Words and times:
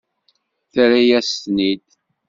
Terra-yas-ten-id. 0.71 1.85